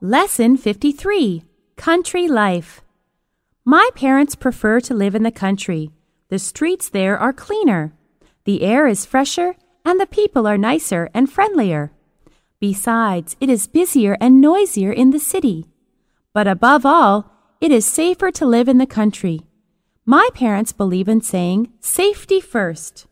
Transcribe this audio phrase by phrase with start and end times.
[0.00, 1.42] Lesson 53
[1.74, 2.82] Country Life.
[3.64, 5.90] My parents prefer to live in the country.
[6.28, 7.92] The streets there are cleaner,
[8.44, 11.90] the air is fresher, and the people are nicer and friendlier.
[12.60, 15.66] Besides, it is busier and noisier in the city.
[16.32, 19.40] But above all, it is safer to live in the country.
[20.06, 23.08] My parents believe in saying safety first.